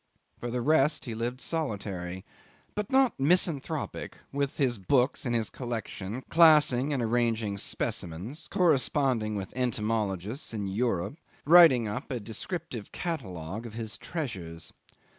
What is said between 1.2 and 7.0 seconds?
solitary, but not misanthropic, with his books and his collection, classing